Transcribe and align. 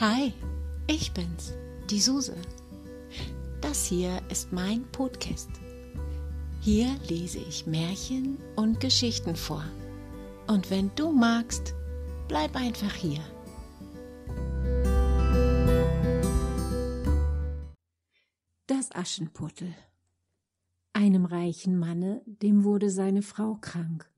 Hi, 0.00 0.32
ich 0.86 1.12
bin's, 1.12 1.54
die 1.90 1.98
Suse. 1.98 2.36
Das 3.60 3.84
hier 3.84 4.22
ist 4.30 4.52
mein 4.52 4.84
Podcast. 4.92 5.50
Hier 6.60 6.86
lese 7.08 7.40
ich 7.40 7.66
Märchen 7.66 8.38
und 8.54 8.78
Geschichten 8.78 9.34
vor. 9.34 9.64
Und 10.46 10.70
wenn 10.70 10.92
du 10.94 11.10
magst, 11.10 11.74
bleib 12.28 12.54
einfach 12.54 12.94
hier. 12.94 13.24
Das 18.68 18.94
Aschenputtel. 18.94 19.74
Einem 20.92 21.24
reichen 21.24 21.76
Manne, 21.76 22.22
dem 22.24 22.62
wurde 22.62 22.90
seine 22.90 23.22
Frau 23.22 23.56
krank. 23.56 24.08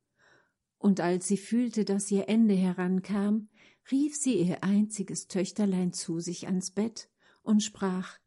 Und 0.77 1.01
als 1.01 1.27
sie 1.27 1.39
fühlte, 1.39 1.87
dass 1.87 2.11
ihr 2.11 2.29
Ende 2.29 2.55
herankam, 2.55 3.49
rief 3.91 4.17
sie 4.17 4.35
ihr 4.35 4.63
einziges 4.63 5.29
Töchterlein 5.29 5.93
zu 5.93 6.21
sich 6.21 6.47
ans 6.47 6.71
Bett 6.71 7.09
und 7.43 7.63
sprach 7.63 8.19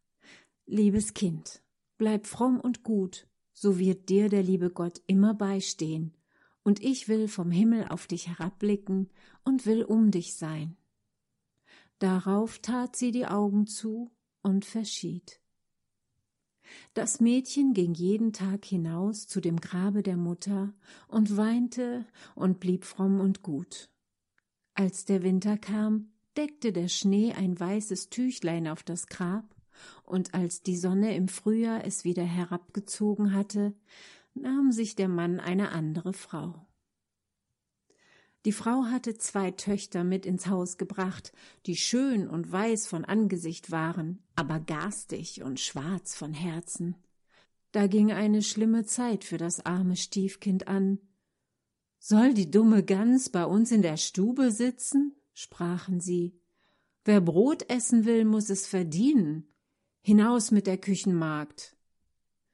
Liebes 0.65 1.13
Kind, 1.13 1.61
bleib 1.97 2.25
fromm 2.25 2.59
und 2.59 2.83
gut, 2.83 3.27
so 3.51 3.77
wird 3.77 4.09
dir 4.09 4.29
der 4.29 4.43
liebe 4.43 4.69
Gott 4.69 5.01
immer 5.07 5.33
beistehen, 5.33 6.15
und 6.63 6.81
ich 6.81 7.07
will 7.07 7.27
vom 7.27 7.51
Himmel 7.51 7.87
auf 7.89 8.07
dich 8.07 8.27
herabblicken 8.27 9.09
und 9.43 9.65
will 9.65 9.83
um 9.83 10.11
dich 10.11 10.35
sein. 10.35 10.77
Darauf 11.99 12.59
tat 12.59 12.95
sie 12.95 13.11
die 13.11 13.27
Augen 13.27 13.67
zu 13.67 14.11
und 14.41 14.65
verschied. 14.65 15.39
Das 16.93 17.19
Mädchen 17.19 17.73
ging 17.73 17.93
jeden 17.93 18.33
Tag 18.33 18.65
hinaus 18.65 19.27
zu 19.27 19.41
dem 19.41 19.59
Grabe 19.59 20.01
der 20.01 20.17
Mutter 20.17 20.73
und 21.07 21.37
weinte 21.37 22.05
und 22.35 22.59
blieb 22.59 22.85
fromm 22.85 23.19
und 23.19 23.43
gut. 23.43 23.92
Als 24.75 25.05
der 25.05 25.21
Winter 25.21 25.57
kam, 25.57 26.11
deckte 26.35 26.71
der 26.73 26.87
Schnee 26.87 27.33
ein 27.33 27.59
weißes 27.59 28.09
Tüchlein 28.09 28.67
auf 28.67 28.83
das 28.83 29.07
Grab, 29.07 29.45
und 30.03 30.33
als 30.33 30.61
die 30.61 30.77
Sonne 30.77 31.15
im 31.15 31.27
Frühjahr 31.27 31.85
es 31.85 32.03
wieder 32.03 32.23
herabgezogen 32.23 33.33
hatte, 33.33 33.73
nahm 34.33 34.71
sich 34.71 34.95
der 34.95 35.07
Mann 35.07 35.39
eine 35.39 35.71
andere 35.71 36.13
Frau. 36.13 36.65
Die 38.45 38.51
Frau 38.51 38.85
hatte 38.85 39.17
zwei 39.17 39.51
Töchter 39.51 40.03
mit 40.03 40.25
ins 40.25 40.47
Haus 40.47 40.77
gebracht, 40.77 41.31
die 41.65 41.77
schön 41.77 42.27
und 42.27 42.51
weiß 42.51 42.87
von 42.87 43.05
Angesicht 43.05 43.71
waren, 43.71 44.21
aber 44.35 44.59
garstig 44.59 45.43
und 45.43 45.59
schwarz 45.59 46.15
von 46.15 46.33
Herzen. 46.33 46.95
Da 47.71 47.87
ging 47.87 48.11
eine 48.11 48.41
schlimme 48.41 48.85
Zeit 48.85 49.23
für 49.23 49.37
das 49.37 49.65
arme 49.65 49.95
Stiefkind 49.95 50.67
an, 50.67 50.99
soll 52.05 52.33
die 52.33 52.51
dumme 52.51 52.83
Gans 52.83 53.29
bei 53.29 53.45
uns 53.45 53.71
in 53.71 53.81
der 53.81 53.95
Stube 53.95 54.51
sitzen? 54.51 55.15
sprachen 55.33 56.01
sie. 56.01 56.37
Wer 57.05 57.21
Brot 57.21 57.69
essen 57.69 58.03
will, 58.03 58.25
muss 58.25 58.49
es 58.49 58.67
verdienen. 58.67 59.47
Hinaus 60.01 60.51
mit 60.51 60.67
der 60.67 60.77
Küchenmagd. 60.77 61.77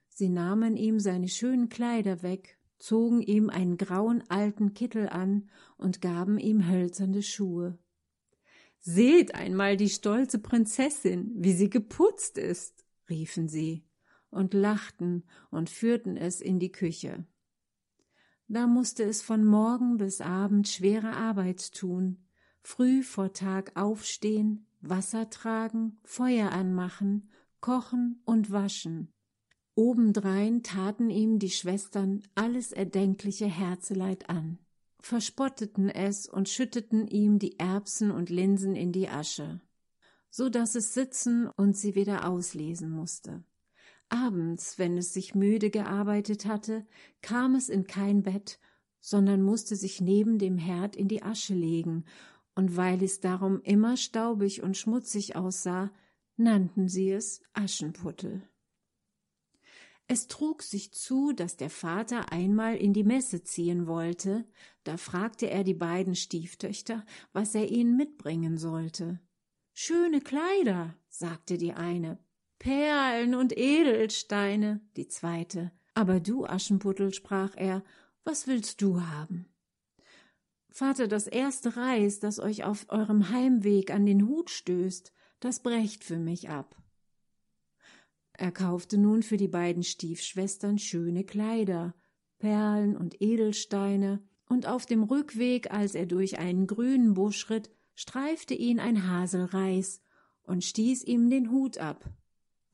Sie 0.10 0.30
nahmen 0.30 0.78
ihm 0.78 1.00
seine 1.00 1.28
schönen 1.28 1.68
Kleider 1.68 2.22
weg, 2.22 2.60
zogen 2.78 3.24
ihm 3.24 3.50
einen 3.50 3.78
grauen 3.78 4.24
alten 4.30 4.76
Kittel 4.76 5.10
an 5.10 5.50
und 5.78 6.00
gaben 6.00 6.38
ihm 6.38 6.70
hölzerne 6.70 7.24
Schuhe. 7.24 7.80
Seht 8.78 9.34
einmal 9.34 9.78
die 9.78 9.90
stolze 9.90 10.38
Prinzessin, 10.38 11.32
wie 11.36 11.54
sie 11.54 11.72
geputzt 11.72 12.38
ist, 12.38 12.86
riefen 13.10 13.48
sie 13.48 13.84
und 14.30 14.54
lachten 14.54 15.24
und 15.50 15.72
führten 15.72 16.18
es 16.18 16.40
in 16.40 16.60
die 16.60 16.72
Küche. 16.72 17.26
Da 18.52 18.66
musste 18.66 19.04
es 19.04 19.22
von 19.22 19.46
Morgen 19.46 19.98
bis 19.98 20.22
Abend 20.22 20.68
schwere 20.68 21.16
Arbeit 21.16 21.72
tun, 21.72 22.18
früh 22.64 23.04
vor 23.04 23.32
Tag 23.32 23.72
aufstehen, 23.76 24.66
Wasser 24.82 25.30
tragen, 25.30 26.00
Feuer 26.04 26.52
anmachen, 26.52 27.30
kochen 27.62 28.24
und 28.26 28.50
waschen. 28.50 29.14
Obendrein 29.76 30.64
taten 30.64 31.12
ihm 31.12 31.38
die 31.38 31.52
Schwestern 31.52 32.24
alles 32.34 32.72
erdenkliche 32.72 33.46
Herzeleid 33.46 34.32
an, 34.32 34.58
verspotteten 35.00 35.88
es 35.88 36.28
und 36.28 36.50
schütteten 36.50 37.08
ihm 37.08 37.38
die 37.38 37.60
Erbsen 37.60 38.10
und 38.10 38.32
Linsen 38.32 38.76
in 38.76 38.92
die 38.92 39.10
Asche, 39.10 39.62
so 40.32 40.50
dass 40.50 40.74
es 40.74 40.96
sitzen 40.96 41.48
und 41.48 41.78
sie 41.78 41.94
wieder 41.94 42.28
auslesen 42.28 42.90
musste. 42.90 43.44
Abends, 44.10 44.80
wenn 44.80 44.98
es 44.98 45.14
sich 45.14 45.36
müde 45.36 45.70
gearbeitet 45.70 46.46
hatte, 46.46 46.86
kam 47.22 47.56
es 47.56 47.70
in 47.70 47.86
kein 47.86 48.24
Bett, 48.24 48.60
sondern 49.00 49.42
musste 49.42 49.76
sich 49.76 50.02
neben 50.02 50.40
dem 50.40 50.58
Herd 50.58 50.96
in 50.96 51.08
die 51.08 51.24
Asche 51.24 51.54
legen, 51.54 52.06
und 52.56 52.76
weil 52.76 53.02
es 53.04 53.20
darum 53.20 53.62
immer 53.62 53.96
staubig 53.96 54.64
und 54.64 54.76
schmutzig 54.76 55.36
aussah, 55.36 55.92
nannten 56.36 56.88
sie 56.88 57.12
es 57.12 57.42
Aschenputtel. 57.54 58.50
Es 60.08 60.28
trug 60.28 60.64
sich 60.64 60.92
zu, 60.92 61.34
dass 61.34 61.56
der 61.56 61.70
Vater 61.70 62.32
einmal 62.32 62.76
in 62.76 62.94
die 62.94 63.04
Messe 63.04 63.44
ziehen 63.44 63.86
wollte, 63.86 64.44
da 64.84 64.98
fragte 64.98 65.52
er 65.52 65.64
die 65.64 65.76
beiden 65.76 66.16
Stieftöchter, 66.16 67.06
was 67.32 67.54
er 67.54 67.70
ihnen 67.70 67.96
mitbringen 67.96 68.58
sollte. 68.58 69.20
Schöne 69.74 70.20
Kleider, 70.20 70.96
sagte 71.10 71.60
die 71.60 71.74
eine, 71.74 72.18
Perlen 72.60 73.36
und 73.36 73.58
Edelsteine, 73.58 74.82
die 74.98 75.08
zweite. 75.08 75.72
Aber 75.94 76.20
du, 76.20 76.46
Aschenputtel, 76.46 77.14
sprach 77.14 77.56
er, 77.56 77.84
was 78.26 78.48
willst 78.48 78.82
du 78.82 79.02
haben? 79.02 79.48
Vater, 80.70 81.08
das 81.08 81.28
erste 81.28 81.78
Reis, 81.78 82.20
das 82.20 82.40
euch 82.40 82.64
auf 82.64 82.86
eurem 82.90 83.30
Heimweg 83.30 83.92
an 83.92 84.06
den 84.06 84.28
Hut 84.28 84.50
stößt, 84.50 85.12
das 85.40 85.62
brecht 85.62 86.04
für 86.04 86.20
mich 86.20 86.50
ab. 86.50 86.76
Er 88.34 88.52
kaufte 88.52 88.98
nun 88.98 89.24
für 89.24 89.38
die 89.38 89.48
beiden 89.48 89.84
Stiefschwestern 89.84 90.78
schöne 90.78 91.24
Kleider, 91.24 91.96
Perlen 92.38 92.96
und 92.96 93.22
Edelsteine, 93.22 94.22
und 94.48 94.66
auf 94.66 94.86
dem 94.86 95.04
Rückweg, 95.04 95.72
als 95.72 95.96
er 95.96 96.08
durch 96.08 96.40
einen 96.40 96.66
grünen 96.66 97.14
Busch 97.14 97.50
ritt, 97.50 97.70
streifte 97.96 98.54
ihn 98.54 98.80
ein 98.80 99.08
Haselreis 99.08 100.02
und 100.44 100.64
stieß 100.64 101.04
ihm 101.04 101.30
den 101.30 101.52
Hut 101.52 101.78
ab. 101.78 102.10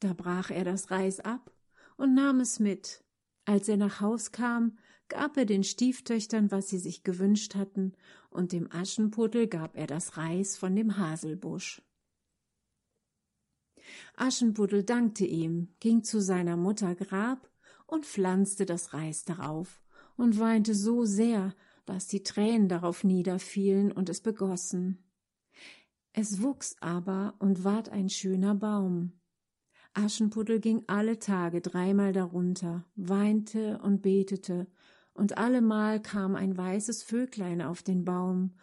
Da 0.05 0.13
brach 0.13 0.51
er 0.51 0.63
das 0.63 0.91
Reis 0.91 1.19
ab 1.19 1.51
und 1.97 2.13
nahm 2.13 2.39
es 2.39 2.59
mit. 2.59 3.03
Als 3.45 3.67
er 3.67 3.77
nach 3.77 4.01
Haus 4.01 4.31
kam, 4.31 4.77
gab 5.07 5.35
er 5.35 5.45
den 5.45 5.63
Stieftöchtern, 5.63 6.51
was 6.51 6.69
sie 6.69 6.77
sich 6.77 7.01
gewünscht 7.01 7.55
hatten, 7.55 7.93
und 8.29 8.51
dem 8.51 8.71
Aschenputtel 8.71 9.47
gab 9.47 9.75
er 9.75 9.88
das 9.88 10.16
Reis 10.16 10.57
von 10.57 10.75
dem 10.75 10.99
Haselbusch. 10.99 11.81
Aschenputtel 14.16 14.83
dankte 14.83 15.25
ihm, 15.25 15.69
ging 15.79 16.03
zu 16.03 16.22
seiner 16.22 16.55
Mutter 16.55 16.93
Grab 16.93 17.49
und 17.87 18.05
pflanzte 18.05 18.67
das 18.67 18.93
Reis 18.93 19.25
darauf 19.25 19.81
und 20.17 20.37
weinte 20.37 20.75
so 20.75 21.03
sehr, 21.05 21.55
dass 21.87 22.05
die 22.05 22.22
Tränen 22.22 22.69
darauf 22.69 23.03
niederfielen 23.03 23.91
und 23.91 24.07
es 24.09 24.22
begossen. 24.22 25.03
Es 26.13 26.43
wuchs 26.43 26.75
aber 26.79 27.33
und 27.39 27.63
ward 27.63 27.89
ein 27.89 28.09
schöner 28.09 28.53
Baum. 28.53 29.19
Aschenputtel 29.95 30.59
ging 30.59 30.83
alle 30.88 31.19
Tage 31.19 31.61
dreimal 31.61 32.13
darunter, 32.13 32.85
weinte 32.95 33.79
und 33.79 34.01
betete, 34.01 34.67
und 35.13 35.38
allemal 35.38 36.01
kam 36.01 36.35
ein 36.35 36.57
weißes 36.57 37.03
Vöglein 37.03 37.61
auf 37.61 37.81
den 37.81 38.03
Baum, 38.03 38.55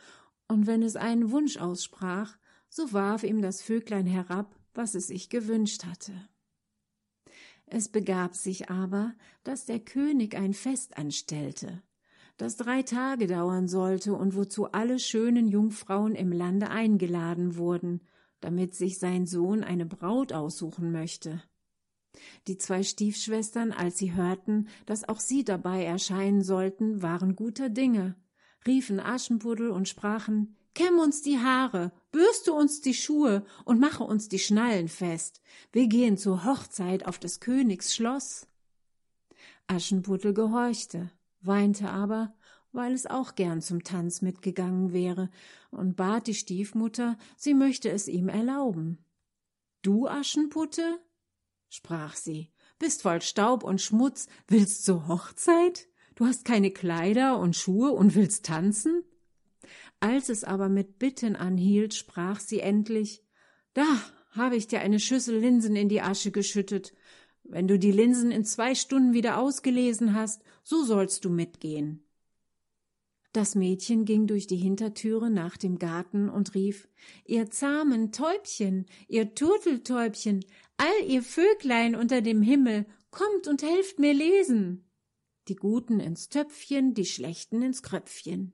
und 0.48 0.66
wenn 0.66 0.82
es 0.82 0.97
einen 0.97 1.31
Wunsch 1.31 1.56
aussprach, 1.56 2.37
so 2.69 2.92
warf 2.92 3.25
ihm 3.25 3.41
das 3.41 3.62
Vöglein 3.62 4.06
herab, 4.06 4.54
was 4.75 4.94
es 4.94 5.06
sich 5.06 5.31
gewünscht 5.31 5.84
hatte. 5.84 6.12
Es 7.66 7.88
begab 7.88 8.34
sich 8.34 8.69
aber, 8.69 9.15
dass 9.44 9.65
der 9.65 9.81
König 9.81 10.37
ein 10.37 10.53
Fest 10.53 10.98
anstellte, 10.98 11.82
das 12.37 12.56
drei 12.56 12.82
Tage 12.82 13.26
dauern 13.26 13.69
sollte 13.69 14.15
und 14.15 14.34
wozu 14.34 14.72
alle 14.72 14.98
schönen 14.98 15.48
Jungfrauen 15.48 16.15
im 16.15 16.32
Lande 16.32 16.71
eingeladen 16.71 17.57
wurden, 17.57 18.03
damit 18.42 18.74
sich 18.74 18.98
sein 18.98 19.27
Sohn 19.27 19.65
eine 19.65 19.86
Braut 19.86 20.33
aussuchen 20.33 20.92
möchte. 20.92 21.42
Die 22.47 22.59
zwei 22.59 22.83
Stiefschwestern, 22.83 23.72
als 23.72 23.97
sie 23.97 24.12
hörten, 24.12 24.68
dass 24.84 25.09
auch 25.09 25.21
sie 25.21 25.44
dabei 25.44 25.84
erscheinen 25.84 26.42
sollten, 26.42 27.00
waren 27.00 27.36
guter 27.36 27.71
Dinge, 27.71 28.16
riefen 28.66 29.00
Aschenputtel 29.00 29.71
und 29.71 29.89
sprachen 29.89 30.56
Kämm 30.74 30.98
uns 30.98 31.21
die 31.21 31.39
Haare, 31.39 31.92
bürste 32.12 32.53
uns 32.53 32.80
die 32.80 32.94
Schuhe 32.94 33.44
und 33.66 33.78
mache 33.78 34.04
uns 34.04 34.28
die 34.28 34.39
Schnallen 34.39 34.88
fest. 34.88 35.42
Wir 35.71 35.86
gehen 35.86 36.16
zur 36.16 36.45
Hochzeit 36.45 37.06
auf 37.06 37.18
des 37.18 37.41
Königs 37.41 37.95
Schloss. 37.95 38.47
Aschenputtel 39.66 40.33
gehorchte, 40.33 41.10
weinte 41.42 41.91
aber 41.91 42.34
weil 42.72 42.92
es 42.92 43.07
auch 43.07 43.34
gern 43.34 43.60
zum 43.60 43.84
Tanz 43.84 44.22
mitgegangen 44.22 44.92
wäre, 44.92 45.30
und 45.71 45.97
bat 45.97 46.27
die 46.27 46.34
Stiefmutter, 46.34 47.16
sie 47.36 47.54
möchte 47.54 47.91
es 47.91 48.09
ihm 48.09 48.28
erlauben. 48.28 49.04
Du, 49.83 50.07
Aschenputte? 50.07 50.98
sprach 51.69 52.16
sie, 52.16 52.51
bist 52.78 53.03
voll 53.03 53.22
Staub 53.22 53.65
und 53.65 53.80
Schmutz, 53.80 54.27
willst 54.48 54.84
zur 54.84 55.09
Hochzeit? 55.09 55.89
Du 56.15 56.27
hast 56.27 56.45
keine 56.45 56.71
Kleider 56.71 57.39
und 57.39 57.57
Schuhe 57.57 57.92
und 57.92 58.15
willst 58.15 58.45
tanzen? 58.45 59.04
Als 60.01 60.28
es 60.28 60.45
aber 60.45 60.69
mit 60.69 60.98
Bitten 60.98 61.36
anhielt, 61.36 61.95
sprach 61.95 62.41
sie 62.41 62.60
endlich 62.60 63.22
Da 63.72 63.86
habe 64.30 64.57
ich 64.57 64.66
dir 64.66 64.80
eine 64.80 64.98
Schüssel 64.98 65.39
Linsen 65.39 65.77
in 65.77 65.89
die 65.89 66.03
Asche 66.03 66.33
geschüttet. 66.33 66.92
Wenn 67.45 67.69
du 67.69 67.78
die 67.78 67.92
Linsen 67.92 68.30
in 68.30 68.45
zwei 68.45 68.74
Stunden 68.74 69.13
wieder 69.13 69.39
ausgelesen 69.39 70.15
hast, 70.15 70.42
so 70.63 70.84
sollst 70.84 71.24
du 71.24 71.30
mitgehen. 71.30 72.02
Das 73.33 73.55
Mädchen 73.55 74.05
ging 74.05 74.27
durch 74.27 74.47
die 74.47 74.57
Hintertüre 74.57 75.31
nach 75.31 75.57
dem 75.57 75.79
Garten 75.79 76.29
und 76.29 76.55
rief 76.55 76.89
Ihr 77.25 77.49
zahmen 77.51 78.13
Täubchen, 78.13 78.84
ihr 79.09 79.34
Turteltäubchen, 79.34 80.45
all 80.77 81.09
ihr 81.09 81.23
Vöglein 81.23 81.97
unter 81.97 82.21
dem 82.21 82.43
Himmel, 82.43 82.84
kommt 83.11 83.49
und 83.49 83.63
helft 83.63 83.99
mir 83.99 84.13
lesen. 84.13 84.84
Die 85.49 85.57
Guten 85.57 85.99
ins 85.99 86.29
Töpfchen, 86.29 86.93
die 86.93 87.07
Schlechten 87.07 87.63
ins 87.63 87.83
Kröpfchen. 87.83 88.53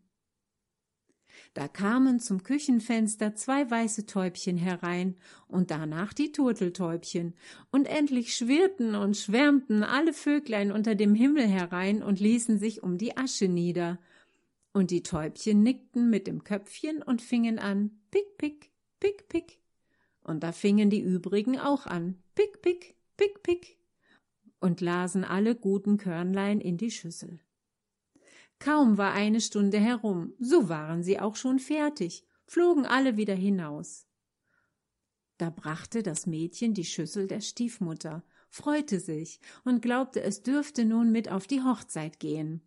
Da 1.54 1.66
kamen 1.66 2.20
zum 2.20 2.44
Küchenfenster 2.44 3.34
zwei 3.34 3.68
weiße 3.68 4.06
Täubchen 4.06 4.56
herein 4.56 5.16
und 5.48 5.72
danach 5.72 6.12
die 6.12 6.30
Turteltäubchen, 6.30 7.34
und 7.70 7.86
endlich 7.88 8.36
schwirrten 8.36 8.94
und 8.94 9.16
schwärmten 9.16 9.82
alle 9.82 10.12
Vöglein 10.12 10.70
unter 10.70 10.94
dem 10.94 11.14
Himmel 11.14 11.48
herein 11.48 12.02
und 12.02 12.20
ließen 12.20 12.58
sich 12.58 12.82
um 12.82 12.96
die 12.96 13.16
Asche 13.16 13.48
nieder, 13.48 13.98
und 14.78 14.92
die 14.92 15.02
Täubchen 15.02 15.64
nickten 15.64 16.08
mit 16.08 16.28
dem 16.28 16.44
Köpfchen 16.44 17.02
und 17.02 17.20
fingen 17.20 17.58
an, 17.58 18.00
pick, 18.12 18.38
pick, 18.38 18.70
pick, 19.00 19.28
pick. 19.28 19.58
Und 20.22 20.44
da 20.44 20.52
fingen 20.52 20.88
die 20.88 21.00
übrigen 21.00 21.58
auch 21.58 21.86
an, 21.86 22.22
pick, 22.36 22.62
pick, 22.62 22.94
pick, 23.16 23.42
pick. 23.42 23.76
Und 24.60 24.80
lasen 24.80 25.24
alle 25.24 25.56
guten 25.56 25.96
Körnlein 25.96 26.60
in 26.60 26.76
die 26.76 26.92
Schüssel. 26.92 27.40
Kaum 28.60 28.98
war 28.98 29.12
eine 29.14 29.40
Stunde 29.40 29.78
herum, 29.78 30.32
so 30.38 30.68
waren 30.68 31.02
sie 31.02 31.18
auch 31.18 31.34
schon 31.34 31.58
fertig, 31.58 32.24
flogen 32.46 32.86
alle 32.86 33.16
wieder 33.16 33.34
hinaus. 33.34 34.06
Da 35.38 35.50
brachte 35.50 36.04
das 36.04 36.26
Mädchen 36.26 36.72
die 36.72 36.84
Schüssel 36.84 37.26
der 37.26 37.40
Stiefmutter, 37.40 38.22
freute 38.48 39.00
sich 39.00 39.40
und 39.64 39.82
glaubte, 39.82 40.22
es 40.22 40.44
dürfte 40.44 40.84
nun 40.84 41.10
mit 41.10 41.30
auf 41.32 41.48
die 41.48 41.62
Hochzeit 41.62 42.20
gehen. 42.20 42.62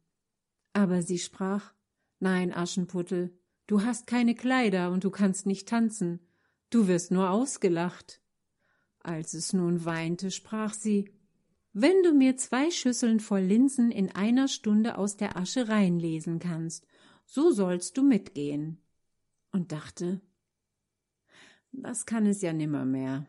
Aber 0.74 1.02
sie 1.04 1.18
sprach 1.18 1.74
Nein, 2.24 2.54
Aschenputtel, 2.54 3.36
du 3.66 3.82
hast 3.82 4.06
keine 4.06 4.36
Kleider 4.36 4.92
und 4.92 5.04
du 5.04 5.10
kannst 5.10 5.48
nicht 5.48 5.68
tanzen, 5.68 6.20
du 6.70 6.88
wirst 6.88 7.10
nur 7.10 7.32
ausgelacht. 7.32 8.22
Als 9.00 9.34
es 9.34 9.54
nun 9.54 9.86
weinte, 9.86 10.30
sprach 10.30 10.76
sie 10.76 11.10
Wenn 11.74 12.04
du 12.04 12.14
mir 12.14 12.38
zwei 12.38 12.70
Schüsseln 12.70 13.20
voll 13.20 13.42
Linsen 13.42 13.90
in 13.90 14.12
einer 14.12 14.48
Stunde 14.48 15.00
aus 15.00 15.18
der 15.18 15.36
Asche 15.36 15.68
reinlesen 15.68 16.38
kannst, 16.38 16.86
so 17.26 17.50
sollst 17.50 17.98
du 17.98 18.04
mitgehen. 18.04 18.78
Und 19.52 19.72
dachte 19.72 20.22
Das 21.72 22.06
kann 22.06 22.28
es 22.28 22.44
ja 22.44 22.54
nimmermehr. 22.54 23.26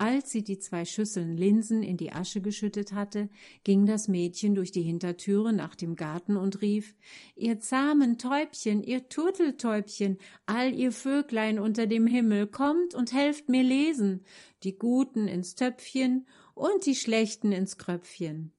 Als 0.00 0.30
sie 0.30 0.44
die 0.44 0.60
zwei 0.60 0.84
Schüsseln 0.84 1.36
Linsen 1.36 1.82
in 1.82 1.96
die 1.96 2.12
Asche 2.12 2.40
geschüttet 2.40 2.92
hatte, 2.92 3.28
ging 3.64 3.84
das 3.84 4.06
Mädchen 4.06 4.54
durch 4.54 4.70
die 4.70 4.82
Hintertüre 4.82 5.52
nach 5.52 5.74
dem 5.74 5.96
Garten 5.96 6.36
und 6.36 6.62
rief 6.62 6.94
Ihr 7.34 7.58
zahmen 7.58 8.16
Täubchen, 8.16 8.84
ihr 8.84 9.08
Turteltäubchen, 9.08 10.18
all 10.46 10.72
ihr 10.72 10.92
Vöglein 10.92 11.58
unter 11.58 11.88
dem 11.88 12.06
Himmel, 12.06 12.46
kommt 12.46 12.94
und 12.94 13.12
helft 13.12 13.48
mir 13.48 13.64
lesen, 13.64 14.24
die 14.62 14.78
Guten 14.78 15.26
ins 15.26 15.56
Töpfchen 15.56 16.28
und 16.54 16.86
die 16.86 16.94
Schlechten 16.94 17.50
ins 17.50 17.76
Kröpfchen. 17.76 18.52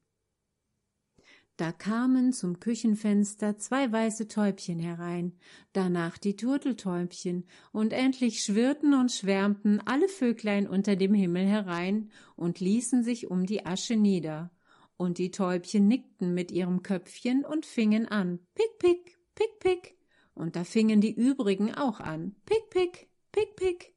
Da 1.60 1.72
kamen 1.72 2.32
zum 2.32 2.58
Küchenfenster 2.58 3.58
zwei 3.58 3.92
weiße 3.92 4.28
Täubchen 4.28 4.78
herein, 4.78 5.34
danach 5.74 6.16
die 6.16 6.34
Turteltäubchen, 6.34 7.44
und 7.70 7.92
endlich 7.92 8.42
schwirrten 8.42 8.94
und 8.94 9.12
schwärmten 9.12 9.78
alle 9.84 10.08
Vöglein 10.08 10.66
unter 10.66 10.96
dem 10.96 11.12
Himmel 11.12 11.44
herein 11.44 12.12
und 12.34 12.60
ließen 12.60 13.02
sich 13.02 13.30
um 13.30 13.44
die 13.44 13.66
Asche 13.66 13.96
nieder, 13.96 14.50
und 14.96 15.18
die 15.18 15.32
Täubchen 15.32 15.86
nickten 15.86 16.32
mit 16.32 16.50
ihrem 16.50 16.82
Köpfchen 16.82 17.44
und 17.44 17.66
fingen 17.66 18.08
an, 18.08 18.38
pick, 18.54 18.78
pick, 18.78 19.18
pick, 19.34 19.60
pick, 19.60 19.98
und 20.32 20.56
da 20.56 20.64
fingen 20.64 21.02
die 21.02 21.12
übrigen 21.12 21.74
auch 21.74 22.00
an, 22.00 22.36
pick, 22.46 22.70
pick, 22.70 23.10
pick, 23.32 23.56
pick, 23.56 23.94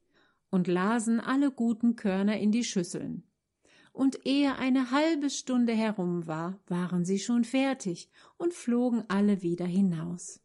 und 0.49 0.67
lasen 0.67 1.21
alle 1.21 1.49
guten 1.49 1.95
Körner 1.95 2.37
in 2.37 2.51
die 2.51 2.65
Schüsseln 2.65 3.23
und 3.93 4.25
ehe 4.25 4.55
eine 4.55 4.91
halbe 4.91 5.29
Stunde 5.29 5.73
herum 5.73 6.27
war, 6.27 6.59
waren 6.67 7.05
sie 7.05 7.19
schon 7.19 7.45
fertig 7.45 8.09
und 8.37 8.53
flogen 8.53 9.03
alle 9.07 9.41
wieder 9.43 9.65
hinaus. 9.65 10.41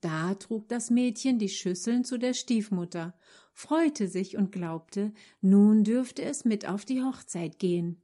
Da 0.00 0.34
trug 0.34 0.68
das 0.68 0.90
Mädchen 0.90 1.38
die 1.38 1.48
Schüsseln 1.48 2.04
zu 2.04 2.18
der 2.18 2.34
Stiefmutter, 2.34 3.14
freute 3.54 4.08
sich 4.08 4.36
und 4.36 4.50
glaubte, 4.50 5.12
nun 5.40 5.84
dürfte 5.84 6.22
es 6.22 6.44
mit 6.44 6.68
auf 6.68 6.84
die 6.84 7.02
Hochzeit 7.02 7.60
gehen. 7.60 8.02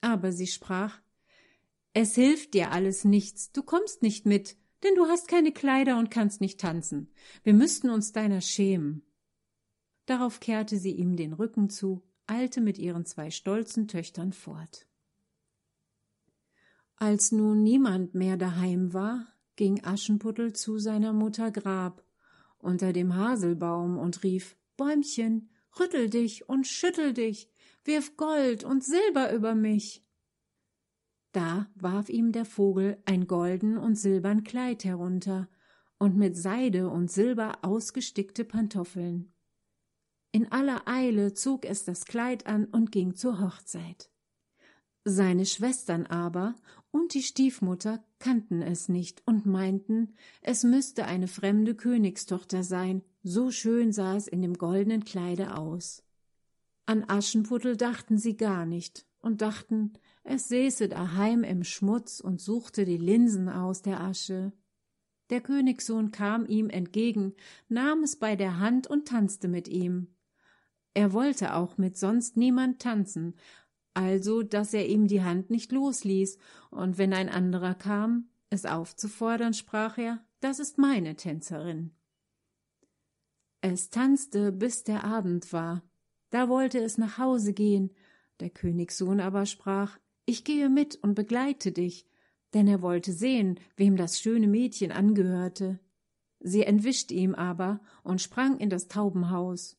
Aber 0.00 0.32
sie 0.32 0.48
sprach 0.48 1.00
Es 1.92 2.16
hilft 2.16 2.54
dir 2.54 2.72
alles 2.72 3.04
nichts, 3.04 3.52
du 3.52 3.62
kommst 3.62 4.02
nicht 4.02 4.26
mit, 4.26 4.56
denn 4.82 4.96
du 4.96 5.06
hast 5.06 5.28
keine 5.28 5.52
Kleider 5.52 5.96
und 5.96 6.10
kannst 6.10 6.40
nicht 6.40 6.58
tanzen. 6.60 7.12
Wir 7.44 7.54
müssten 7.54 7.88
uns 7.88 8.12
deiner 8.12 8.40
schämen. 8.40 9.02
Darauf 10.06 10.40
kehrte 10.40 10.76
sie 10.76 10.92
ihm 10.92 11.16
den 11.16 11.34
Rücken 11.34 11.70
zu 11.70 12.02
eilte 12.28 12.60
mit 12.60 12.78
ihren 12.78 13.04
zwei 13.04 13.30
stolzen 13.30 13.88
Töchtern 13.88 14.32
fort. 14.32 14.86
Als 16.96 17.32
nun 17.32 17.62
niemand 17.62 18.14
mehr 18.14 18.36
daheim 18.36 18.92
war, 18.92 19.26
ging 19.56 19.84
Aschenputtel 19.84 20.52
zu 20.52 20.78
seiner 20.78 21.12
Mutter 21.12 21.50
Grab 21.50 22.04
unter 22.58 22.92
dem 22.92 23.14
Haselbaum 23.14 23.98
und 23.98 24.22
rief 24.24 24.56
Bäumchen, 24.76 25.48
rüttel 25.78 26.10
dich 26.10 26.48
und 26.48 26.66
schüttel 26.66 27.12
dich, 27.12 27.48
wirf 27.84 28.16
Gold 28.16 28.64
und 28.64 28.84
Silber 28.84 29.32
über 29.32 29.54
mich. 29.54 30.04
Da 31.32 31.68
warf 31.74 32.08
ihm 32.08 32.32
der 32.32 32.44
Vogel 32.44 33.00
ein 33.04 33.26
golden 33.26 33.78
und 33.78 33.96
silbern 33.96 34.44
Kleid 34.44 34.84
herunter 34.84 35.48
und 35.98 36.16
mit 36.16 36.36
Seide 36.36 36.88
und 36.88 37.10
Silber 37.10 37.58
ausgestickte 37.62 38.44
Pantoffeln. 38.44 39.32
In 40.30 40.52
aller 40.52 40.86
Eile 40.86 41.32
zog 41.32 41.64
es 41.64 41.84
das 41.84 42.04
Kleid 42.04 42.46
an 42.46 42.66
und 42.66 42.92
ging 42.92 43.14
zur 43.14 43.40
Hochzeit. 43.40 44.10
Seine 45.04 45.46
Schwestern 45.46 46.04
aber 46.04 46.54
und 46.90 47.14
die 47.14 47.22
Stiefmutter 47.22 48.04
kannten 48.18 48.60
es 48.60 48.90
nicht 48.90 49.22
und 49.24 49.46
meinten, 49.46 50.14
es 50.42 50.64
müsste 50.64 51.06
eine 51.06 51.28
fremde 51.28 51.74
Königstochter 51.74 52.62
sein, 52.62 53.02
so 53.22 53.50
schön 53.50 53.92
sah 53.92 54.16
es 54.16 54.28
in 54.28 54.42
dem 54.42 54.54
goldenen 54.54 55.04
Kleide 55.04 55.56
aus. 55.56 56.02
An 56.84 57.04
Aschenputtel 57.08 57.78
dachten 57.78 58.18
sie 58.18 58.36
gar 58.36 58.66
nicht 58.66 59.06
und 59.20 59.40
dachten, 59.40 59.94
es 60.24 60.48
säße 60.48 60.88
daheim 60.88 61.42
im 61.42 61.64
Schmutz 61.64 62.20
und 62.20 62.40
suchte 62.40 62.84
die 62.84 62.98
Linsen 62.98 63.48
aus 63.48 63.80
der 63.80 64.00
Asche. 64.00 64.52
Der 65.30 65.40
Königssohn 65.40 66.10
kam 66.10 66.44
ihm 66.44 66.68
entgegen, 66.68 67.34
nahm 67.68 68.02
es 68.02 68.16
bei 68.16 68.36
der 68.36 68.58
Hand 68.58 68.86
und 68.86 69.08
tanzte 69.08 69.48
mit 69.48 69.68
ihm. 69.68 70.08
Er 70.98 71.12
wollte 71.12 71.54
auch 71.54 71.78
mit 71.78 71.96
sonst 71.96 72.36
niemand 72.36 72.82
tanzen, 72.82 73.36
also 73.94 74.42
dass 74.42 74.74
er 74.74 74.88
ihm 74.88 75.06
die 75.06 75.22
Hand 75.22 75.48
nicht 75.48 75.70
losließ, 75.70 76.38
und 76.72 76.98
wenn 76.98 77.12
ein 77.12 77.28
anderer 77.28 77.76
kam, 77.76 78.30
es 78.50 78.66
aufzufordern, 78.66 79.54
sprach 79.54 79.96
er, 79.96 80.18
das 80.40 80.58
ist 80.58 80.76
meine 80.76 81.14
Tänzerin. 81.14 81.92
Es 83.60 83.90
tanzte, 83.90 84.50
bis 84.50 84.82
der 84.82 85.04
Abend 85.04 85.52
war. 85.52 85.84
Da 86.30 86.48
wollte 86.48 86.80
es 86.80 86.98
nach 86.98 87.16
Hause 87.16 87.52
gehen. 87.52 87.94
Der 88.40 88.50
Königssohn 88.50 89.20
aber 89.20 89.46
sprach, 89.46 90.00
ich 90.26 90.42
gehe 90.42 90.68
mit 90.68 90.96
und 90.96 91.14
begleite 91.14 91.70
dich, 91.70 92.08
denn 92.54 92.66
er 92.66 92.82
wollte 92.82 93.12
sehen, 93.12 93.60
wem 93.76 93.96
das 93.96 94.18
schöne 94.18 94.48
Mädchen 94.48 94.90
angehörte. 94.90 95.78
Sie 96.40 96.64
entwischte 96.64 97.14
ihm 97.14 97.36
aber 97.36 97.78
und 98.02 98.20
sprang 98.20 98.58
in 98.58 98.68
das 98.68 98.88
Taubenhaus. 98.88 99.77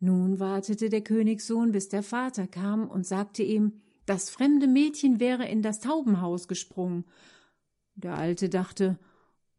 Nun 0.00 0.40
wartete 0.40 0.88
der 0.88 1.02
Königssohn, 1.02 1.72
bis 1.72 1.90
der 1.90 2.02
Vater 2.02 2.46
kam 2.46 2.88
und 2.88 3.06
sagte 3.06 3.42
ihm, 3.42 3.82
das 4.06 4.30
fremde 4.30 4.66
Mädchen 4.66 5.20
wäre 5.20 5.46
in 5.46 5.62
das 5.62 5.80
Taubenhaus 5.80 6.48
gesprungen. 6.48 7.04
Der 7.94 8.16
Alte 8.16 8.48
dachte, 8.48 8.98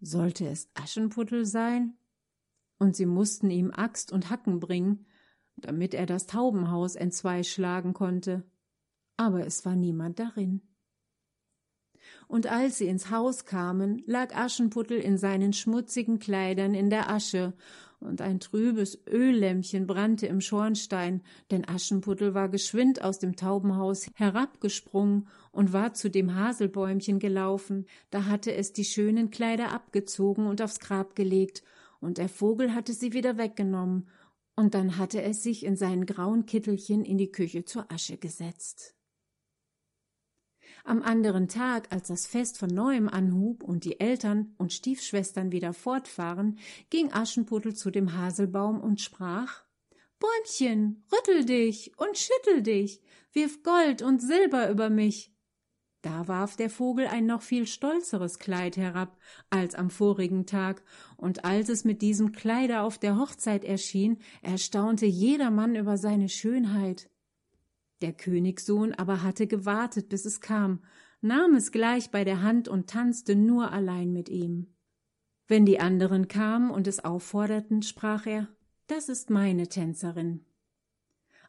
sollte 0.02 0.48
es 0.48 0.68
Aschenputtel 0.74 1.46
sein? 1.46 1.94
Und 2.80 2.96
sie 2.96 3.06
mussten 3.06 3.52
ihm 3.52 3.72
Axt 3.72 4.12
und 4.12 4.32
Hacken 4.32 4.60
bringen, 4.60 5.06
damit 5.56 5.94
er 5.94 6.08
das 6.08 6.26
Taubenhaus 6.26 6.96
entzwei 6.96 7.44
schlagen 7.44 7.94
konnte. 7.94 8.44
Aber 9.18 9.46
es 9.46 9.64
war 9.64 9.76
niemand 9.76 10.18
darin. 10.18 10.62
Und 12.28 12.48
als 12.48 12.80
sie 12.80 12.88
ins 12.88 13.12
Haus 13.12 13.46
kamen, 13.46 14.02
lag 14.08 14.36
Aschenputtel 14.36 14.98
in 14.98 15.20
seinen 15.20 15.54
schmutzigen 15.54 16.18
Kleidern 16.18 16.74
in 16.74 16.90
der 16.90 17.12
Asche 17.12 17.54
und 18.02 18.22
ein 18.22 18.40
trübes 18.40 19.00
Öllämpchen 19.08 19.88
brannte 19.88 20.28
im 20.28 20.42
Schornstein, 20.42 21.22
denn 21.52 21.68
Aschenputtel 21.68 22.34
war 22.34 22.50
geschwind 22.50 23.02
aus 23.04 23.20
dem 23.20 23.36
Taubenhaus 23.36 24.08
herabgesprungen 24.16 25.28
und 25.52 25.72
war 25.72 25.94
zu 25.94 26.10
dem 26.10 26.36
Haselbäumchen 26.36 27.20
gelaufen, 27.20 27.86
da 28.10 28.26
hatte 28.26 28.54
es 28.54 28.74
die 28.74 28.86
schönen 28.86 29.30
Kleider 29.30 29.72
abgezogen 29.72 30.48
und 30.48 30.62
aufs 30.62 30.80
Grab 30.80 31.16
gelegt, 31.16 31.64
und 32.00 32.18
der 32.18 32.30
Vogel 32.30 32.74
hatte 32.74 32.94
sie 32.94 33.14
wieder 33.14 33.38
weggenommen, 33.38 34.08
und 34.56 34.74
dann 34.74 34.98
hatte 34.98 35.22
es 35.22 35.44
sich 35.44 35.66
in 35.66 35.76
seinen 35.76 36.06
grauen 36.06 36.46
Kittelchen 36.46 37.06
in 37.06 37.18
die 37.18 37.32
Küche 37.32 37.64
zur 37.64 37.92
Asche 37.92 38.18
gesetzt. 38.18 38.96
Am 40.84 41.04
anderen 41.04 41.48
Tag, 41.48 41.92
als 41.92 42.08
das 42.08 42.26
Fest 42.26 42.58
von 42.58 42.70
neuem 42.70 43.08
anhub 43.08 43.64
und 43.64 43.86
die 43.86 44.00
Eltern 44.00 44.56
und 44.58 44.74
Stiefschwestern 44.74 45.52
wieder 45.52 45.74
fortfahren, 45.74 46.58
ging 46.90 47.12
Aschenputtel 47.12 47.76
zu 47.76 47.92
dem 47.92 48.18
Haselbaum 48.18 48.82
und 48.82 49.00
sprach 49.00 49.64
Bäumchen, 50.20 51.04
rüttel 51.12 51.46
dich 51.46 51.92
und 51.98 52.18
schüttel 52.18 52.62
dich, 52.62 53.02
wirf 53.34 53.64
Gold 53.64 54.02
und 54.02 54.22
Silber 54.22 54.70
über 54.70 54.90
mich. 54.90 55.34
Da 56.02 56.28
warf 56.28 56.56
der 56.56 56.72
Vogel 56.72 57.06
ein 57.06 57.28
noch 57.28 57.44
viel 57.44 57.68
stolzeres 57.68 58.40
Kleid 58.40 58.76
herab 58.76 59.20
als 59.52 59.76
am 59.76 59.92
vorigen 59.92 60.48
Tag, 60.48 60.84
und 61.16 61.46
als 61.46 61.70
es 61.70 61.84
mit 61.86 62.02
diesem 62.02 62.32
Kleide 62.32 62.82
auf 62.82 62.98
der 62.98 63.18
Hochzeit 63.18 63.64
erschien, 63.64 64.18
erstaunte 64.42 65.06
jedermann 65.06 65.76
über 65.76 65.98
seine 65.98 66.28
Schönheit. 66.28 67.11
Der 68.02 68.14
Königssohn 68.14 68.94
aber 68.94 69.22
hatte 69.22 69.48
gewartet, 69.48 70.10
bis 70.10 70.26
es 70.26 70.42
kam, 70.42 70.80
nahm 71.22 71.56
es 71.56 71.72
gleich 71.72 72.10
bei 72.10 72.24
der 72.24 72.42
Hand 72.42 72.68
und 72.68 72.90
tanzte 72.90 73.36
nur 73.36 73.72
allein 73.72 74.12
mit 74.12 74.28
ihm. 74.28 74.74
Wenn 75.48 75.66
die 75.66 75.80
anderen 75.80 76.28
kamen 76.28 76.72
und 76.72 76.88
es 76.88 77.04
aufforderten, 77.04 77.84
sprach 77.84 78.26
er 78.26 78.48
Das 78.88 79.10
ist 79.10 79.30
meine 79.30 79.68
Tänzerin. 79.68 80.46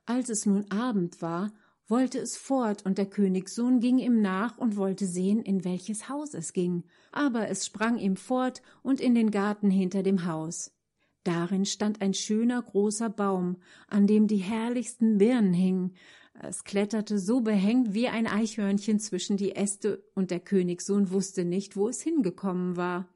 Als 0.04 0.28
es 0.28 0.44
nun 0.44 0.70
Abend 0.70 1.22
war, 1.22 1.52
wollte 1.86 2.18
es 2.18 2.36
fort, 2.36 2.84
und 2.84 2.98
der 2.98 3.06
Königssohn 3.06 3.80
ging 3.80 3.98
ihm 3.98 4.20
nach 4.20 4.58
und 4.58 4.76
wollte 4.76 5.06
sehen, 5.06 5.40
in 5.40 5.64
welches 5.64 6.08
Haus 6.08 6.34
es 6.34 6.52
ging, 6.52 6.84
aber 7.12 7.48
es 7.48 7.66
sprang 7.66 7.98
ihm 7.98 8.16
fort 8.16 8.62
und 8.82 9.00
in 9.00 9.14
den 9.14 9.30
Garten 9.30 9.70
hinter 9.70 10.02
dem 10.02 10.26
Haus. 10.26 10.72
Darin 11.24 11.64
stand 11.64 12.00
ein 12.00 12.14
schöner 12.14 12.60
großer 12.60 13.08
Baum, 13.08 13.58
an 13.86 14.06
dem 14.06 14.26
die 14.26 14.38
herrlichsten 14.38 15.18
Birnen 15.18 15.52
hingen, 15.52 15.94
es 16.34 16.64
kletterte 16.64 17.18
so 17.18 17.40
behängt 17.40 17.94
wie 17.94 18.08
ein 18.08 18.26
Eichhörnchen 18.26 18.98
zwischen 18.98 19.36
die 19.36 19.54
Äste, 19.54 20.04
und 20.14 20.30
der 20.30 20.40
Königssohn 20.40 21.10
wusste 21.10 21.44
nicht, 21.44 21.76
wo 21.76 21.88
es 21.88 22.00
hingekommen 22.02 22.76
war. 22.76 23.08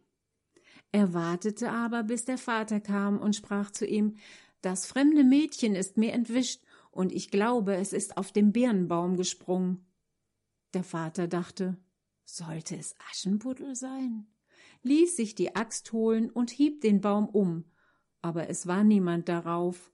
Er 0.92 1.14
wartete 1.14 1.70
aber, 1.70 2.04
bis 2.04 2.24
der 2.24 2.38
Vater 2.38 2.80
kam 2.80 3.18
und 3.18 3.34
sprach 3.34 3.70
zu 3.70 3.86
ihm 3.86 4.16
Das 4.60 4.86
fremde 4.86 5.24
Mädchen 5.24 5.74
ist 5.74 5.96
mir 5.96 6.12
entwischt, 6.12 6.62
und 6.90 7.12
ich 7.12 7.30
glaube, 7.30 7.76
es 7.76 7.92
ist 7.92 8.16
auf 8.16 8.32
dem 8.32 8.52
Birnbaum 8.52 9.16
gesprungen. 9.16 9.84
Der 10.72 10.84
Vater 10.84 11.28
dachte, 11.28 11.76
sollte 12.24 12.76
es 12.76 12.94
Aschenputtel 13.10 13.74
sein? 13.74 14.26
ließ 14.82 15.16
sich 15.16 15.34
die 15.34 15.56
Axt 15.56 15.92
holen 15.92 16.30
und 16.30 16.50
hieb 16.50 16.80
den 16.80 17.00
Baum 17.00 17.28
um, 17.28 17.64
aber 18.22 18.48
es 18.48 18.66
war 18.66 18.84
niemand 18.84 19.28
darauf. 19.28 19.92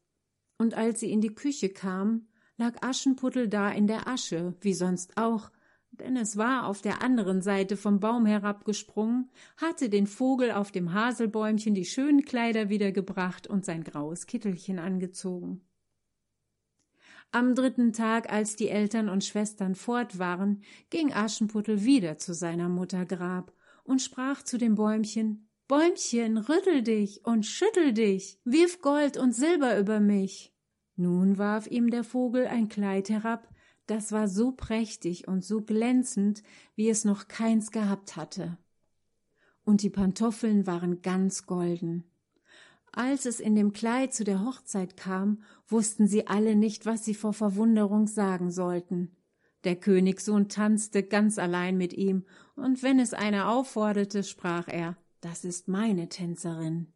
Und 0.59 0.75
als 0.75 1.01
sie 1.01 1.11
in 1.11 1.21
die 1.21 1.35
Küche 1.35 1.71
kam, 1.71 2.29
lag 2.57 2.83
Aschenputtel 2.83 3.49
da 3.49 3.71
in 3.71 3.87
der 3.87 4.07
Asche, 4.07 4.55
wie 4.61 4.75
sonst 4.75 5.17
auch, 5.17 5.51
denn 5.93 6.17
es 6.17 6.37
war 6.37 6.67
auf 6.67 6.81
der 6.81 7.03
anderen 7.03 7.43
Seite 7.43 7.77
vom 7.77 8.01
Baum 8.01 8.25
herabgesprungen, 8.25 9.31
hatte 9.57 9.91
den 9.91 10.07
Vogel 10.07 10.53
auf 10.53 10.73
dem 10.73 10.93
Haselbäumchen 10.93 11.75
die 11.75 11.85
schönen 11.85 12.25
Kleider 12.25 12.69
wiedergebracht 12.69 13.47
und 13.47 13.65
sein 13.65 13.85
graues 13.85 14.27
Kittelchen 14.27 14.79
angezogen. 14.79 15.61
Am 17.31 17.55
dritten 17.55 17.93
Tag, 17.93 18.31
als 18.31 18.57
die 18.57 18.69
Eltern 18.69 19.09
und 19.09 19.25
Schwestern 19.25 19.75
fort 19.75 20.19
waren, 20.19 20.63
ging 20.91 21.13
Aschenputtel 21.13 21.85
wieder 21.85 22.19
zu 22.19 22.35
seiner 22.35 22.69
Mutter 22.69 23.07
Grab 23.07 23.53
und 23.85 24.03
sprach 24.03 24.43
zu 24.43 24.59
dem 24.59 24.75
Bäumchen 24.75 25.49
Bäumchen, 25.69 26.37
rüttel 26.37 26.83
dich 26.83 27.25
und 27.25 27.47
schüttel 27.47 27.95
dich, 27.95 28.39
wirf 28.45 28.83
Gold 28.83 29.17
und 29.17 29.33
Silber 29.33 29.79
über 29.79 30.01
mich. 30.01 30.52
Nun 30.97 31.39
warf 31.39 31.67
ihm 31.67 31.91
der 31.91 32.05
Vogel 32.05 32.47
ein 32.47 32.69
Kleid 32.69 33.09
herab, 33.09 33.49
das 33.87 34.13
war 34.13 34.29
so 34.29 34.53
prächtig 34.53 35.27
und 35.27 35.45
so 35.45 35.61
glänzend, 35.61 36.43
wie 36.77 36.89
es 36.89 37.05
noch 37.05 37.29
keins 37.29 37.71
gehabt 37.71 38.17
hatte. 38.17 38.59
Und 39.65 39.83
die 39.83 39.91
Pantoffeln 39.91 40.67
waren 40.67 41.03
ganz 41.03 41.47
golden. 41.47 42.05
Als 42.93 43.25
es 43.25 43.41
in 43.41 43.55
dem 43.55 43.73
Kleid 43.73 44.13
zu 44.13 44.23
der 44.23 44.45
Hochzeit 44.45 44.97
kam, 44.97 45.43
wussten 45.67 46.07
sie 46.07 46.27
alle 46.27 46.55
nicht, 46.55 46.85
was 46.85 47.05
sie 47.05 47.15
vor 47.15 47.33
Verwunderung 47.33 48.07
sagen 48.07 48.51
sollten. 48.51 49.17
Der 49.65 49.77
Königssohn 49.77 50.49
tanzte 50.49 51.03
ganz 51.03 51.39
allein 51.39 51.79
mit 51.79 51.95
ihm, 51.95 52.25
und 52.55 52.83
wenn 52.83 52.99
es 52.99 53.15
einer 53.15 53.49
aufforderte, 53.49 54.25
sprach 54.25 54.69
er, 54.69 54.97
das 55.21 55.45
ist 55.45 55.69
meine 55.69 56.09
Tänzerin. 56.09 56.89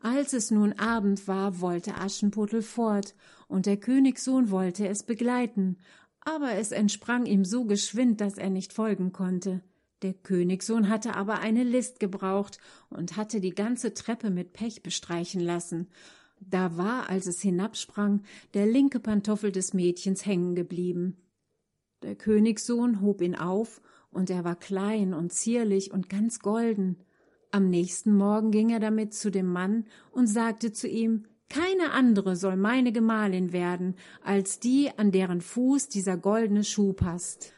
Als 0.00 0.32
es 0.34 0.50
nun 0.50 0.74
Abend 0.74 1.26
war, 1.28 1.60
wollte 1.60 1.94
Aschenputtel 1.94 2.60
fort, 2.60 3.14
und 3.48 3.66
der 3.66 3.78
Königssohn 3.78 4.50
wollte 4.50 4.86
es 4.86 5.02
begleiten, 5.02 5.78
aber 6.20 6.52
es 6.52 6.72
entsprang 6.72 7.26
ihm 7.26 7.44
so 7.44 7.64
geschwind, 7.64 8.20
dass 8.20 8.38
er 8.38 8.50
nicht 8.50 8.72
folgen 8.72 9.12
konnte. 9.12 9.62
Der 10.02 10.14
Königssohn 10.14 10.88
hatte 10.88 11.16
aber 11.16 11.40
eine 11.40 11.64
List 11.64 11.98
gebraucht 11.98 12.58
und 12.90 13.16
hatte 13.16 13.40
die 13.40 13.54
ganze 13.54 13.94
Treppe 13.94 14.30
mit 14.30 14.52
Pech 14.52 14.82
bestreichen 14.82 15.40
lassen. 15.40 15.88
Da 16.40 16.76
war, 16.76 17.08
als 17.08 17.26
es 17.26 17.40
hinabsprang, 17.40 18.22
der 18.54 18.66
linke 18.66 19.00
Pantoffel 19.00 19.50
des 19.50 19.74
Mädchens 19.74 20.24
hängen 20.24 20.54
geblieben. 20.54 21.16
Der 22.02 22.14
Königssohn 22.14 23.00
hob 23.00 23.22
ihn 23.22 23.34
auf, 23.34 23.80
und 24.10 24.30
er 24.30 24.44
war 24.44 24.56
klein 24.56 25.14
und 25.14 25.32
zierlich 25.32 25.92
und 25.92 26.08
ganz 26.08 26.38
golden. 26.38 26.96
Am 27.50 27.68
nächsten 27.68 28.16
Morgen 28.16 28.50
ging 28.50 28.70
er 28.70 28.80
damit 28.80 29.14
zu 29.14 29.30
dem 29.30 29.46
Mann 29.46 29.84
und 30.12 30.26
sagte 30.28 30.72
zu 30.72 30.88
ihm 30.88 31.26
Keine 31.48 31.92
andere 31.92 32.36
soll 32.36 32.56
meine 32.56 32.92
Gemahlin 32.92 33.52
werden, 33.52 33.94
als 34.22 34.60
die, 34.60 34.90
an 34.96 35.12
deren 35.12 35.40
Fuß 35.40 35.88
dieser 35.88 36.16
goldene 36.16 36.62
Schuh 36.62 36.92
passt. 36.92 37.52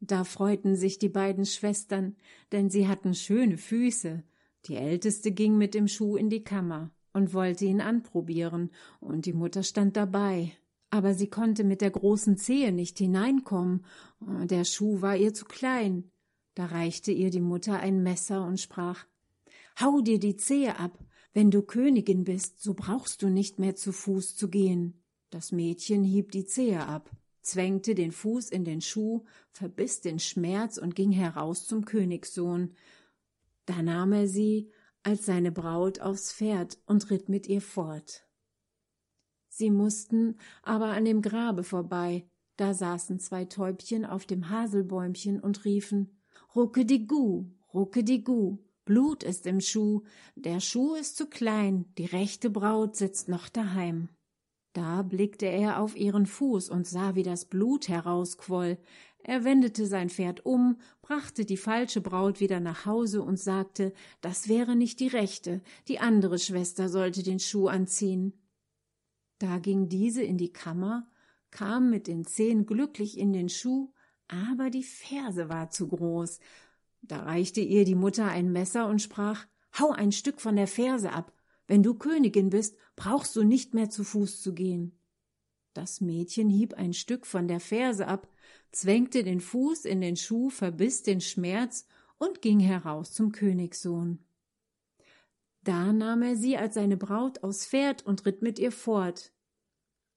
Da 0.00 0.24
freuten 0.24 0.74
sich 0.76 0.98
die 0.98 1.08
beiden 1.08 1.46
Schwestern, 1.46 2.16
denn 2.52 2.70
sie 2.70 2.88
hatten 2.88 3.14
schöne 3.14 3.56
Füße. 3.56 4.24
Die 4.66 4.76
älteste 4.76 5.30
ging 5.30 5.56
mit 5.56 5.74
dem 5.74 5.86
Schuh 5.88 6.16
in 6.16 6.28
die 6.28 6.42
Kammer 6.42 6.90
und 7.12 7.32
wollte 7.32 7.64
ihn 7.64 7.80
anprobieren, 7.80 8.70
und 9.00 9.26
die 9.26 9.32
Mutter 9.32 9.62
stand 9.62 9.96
dabei. 9.96 10.52
Aber 10.90 11.14
sie 11.14 11.28
konnte 11.28 11.64
mit 11.64 11.80
der 11.80 11.90
großen 11.90 12.36
Zehe 12.36 12.72
nicht 12.72 12.98
hineinkommen, 12.98 13.84
der 14.20 14.64
Schuh 14.64 15.00
war 15.02 15.16
ihr 15.16 15.34
zu 15.34 15.44
klein. 15.44 16.10
Da 16.54 16.66
reichte 16.66 17.12
ihr 17.12 17.30
die 17.30 17.40
Mutter 17.40 17.78
ein 17.78 18.02
Messer 18.02 18.44
und 18.44 18.60
sprach 18.60 19.06
Hau 19.80 20.00
dir 20.00 20.18
die 20.18 20.36
Zehe 20.36 20.78
ab. 20.78 20.98
Wenn 21.36 21.50
du 21.50 21.60
Königin 21.60 22.24
bist, 22.24 22.62
so 22.62 22.72
brauchst 22.72 23.20
du 23.20 23.28
nicht 23.28 23.58
mehr 23.58 23.76
zu 23.76 23.92
Fuß 23.92 24.36
zu 24.36 24.48
gehen. 24.48 24.94
Das 25.28 25.52
Mädchen 25.52 26.02
hieb 26.02 26.32
die 26.32 26.46
Zehe 26.46 26.86
ab, 26.86 27.10
zwängte 27.42 27.94
den 27.94 28.10
Fuß 28.10 28.48
in 28.48 28.64
den 28.64 28.80
Schuh, 28.80 29.22
verbiss 29.50 30.00
den 30.00 30.18
Schmerz 30.18 30.78
und 30.78 30.94
ging 30.94 31.12
heraus 31.12 31.66
zum 31.66 31.84
Königssohn. 31.84 32.72
Da 33.66 33.82
nahm 33.82 34.14
er 34.14 34.28
sie 34.28 34.70
als 35.02 35.26
seine 35.26 35.52
Braut 35.52 36.00
aufs 36.00 36.32
Pferd 36.32 36.78
und 36.86 37.10
ritt 37.10 37.28
mit 37.28 37.48
ihr 37.48 37.60
fort. 37.60 38.26
Sie 39.50 39.70
mussten 39.70 40.38
aber 40.62 40.86
an 40.86 41.04
dem 41.04 41.20
Grabe 41.20 41.64
vorbei, 41.64 42.26
da 42.56 42.72
saßen 42.72 43.20
zwei 43.20 43.44
Täubchen 43.44 44.06
auf 44.06 44.24
dem 44.24 44.48
Haselbäumchen 44.48 45.40
und 45.40 45.66
riefen 45.66 46.16
Rucke 46.54 46.86
die 46.86 47.06
Blut 48.86 49.24
ist 49.24 49.46
im 49.46 49.60
Schuh, 49.60 50.04
der 50.36 50.60
Schuh 50.60 50.94
ist 50.94 51.16
zu 51.16 51.26
klein, 51.26 51.86
die 51.98 52.06
rechte 52.06 52.50
Braut 52.50 52.94
sitzt 52.94 53.28
noch 53.28 53.48
daheim. 53.48 54.08
Da 54.72 55.02
blickte 55.02 55.46
er 55.46 55.80
auf 55.80 55.96
ihren 55.96 56.24
Fuß 56.24 56.70
und 56.70 56.86
sah, 56.86 57.16
wie 57.16 57.24
das 57.24 57.46
Blut 57.46 57.88
herausquoll. 57.88 58.78
Er 59.18 59.42
wendete 59.42 59.86
sein 59.86 60.08
Pferd 60.08 60.46
um, 60.46 60.78
brachte 61.02 61.44
die 61.44 61.56
falsche 61.56 62.00
Braut 62.00 62.38
wieder 62.38 62.60
nach 62.60 62.86
Hause 62.86 63.22
und 63.22 63.40
sagte, 63.40 63.92
das 64.20 64.48
wäre 64.48 64.76
nicht 64.76 65.00
die 65.00 65.08
rechte, 65.08 65.62
die 65.88 65.98
andere 65.98 66.38
Schwester 66.38 66.88
sollte 66.88 67.24
den 67.24 67.40
Schuh 67.40 67.66
anziehen. 67.66 68.34
Da 69.40 69.58
ging 69.58 69.88
diese 69.88 70.22
in 70.22 70.38
die 70.38 70.52
Kammer, 70.52 71.10
kam 71.50 71.90
mit 71.90 72.06
den 72.06 72.24
Zehen 72.24 72.66
glücklich 72.66 73.18
in 73.18 73.32
den 73.32 73.48
Schuh, 73.48 73.92
aber 74.28 74.70
die 74.70 74.84
Ferse 74.84 75.48
war 75.48 75.70
zu 75.70 75.88
groß, 75.88 76.38
da 77.08 77.20
reichte 77.20 77.60
ihr 77.60 77.84
die 77.84 77.94
Mutter 77.94 78.26
ein 78.26 78.52
Messer 78.52 78.86
und 78.88 79.00
sprach 79.00 79.46
Hau 79.78 79.90
ein 79.90 80.12
Stück 80.12 80.40
von 80.40 80.56
der 80.56 80.66
Ferse 80.66 81.12
ab. 81.12 81.32
Wenn 81.66 81.82
du 81.82 81.94
Königin 81.94 82.50
bist, 82.50 82.76
brauchst 82.94 83.36
du 83.36 83.42
nicht 83.42 83.74
mehr 83.74 83.90
zu 83.90 84.04
Fuß 84.04 84.40
zu 84.40 84.54
gehen. 84.54 84.98
Das 85.74 86.00
Mädchen 86.00 86.48
hieb 86.48 86.74
ein 86.74 86.94
Stück 86.94 87.26
von 87.26 87.48
der 87.48 87.60
Ferse 87.60 88.06
ab, 88.06 88.28
zwängte 88.72 89.22
den 89.22 89.40
Fuß 89.40 89.84
in 89.84 90.00
den 90.00 90.16
Schuh, 90.16 90.48
verbiss 90.48 91.02
den 91.02 91.20
Schmerz 91.20 91.86
und 92.18 92.40
ging 92.40 92.60
heraus 92.60 93.12
zum 93.12 93.32
Königssohn. 93.32 94.24
Da 95.62 95.92
nahm 95.92 96.22
er 96.22 96.36
sie 96.36 96.56
als 96.56 96.74
seine 96.74 96.96
Braut 96.96 97.42
aufs 97.42 97.66
Pferd 97.66 98.06
und 98.06 98.24
ritt 98.24 98.40
mit 98.40 98.58
ihr 98.58 98.72
fort. 98.72 99.32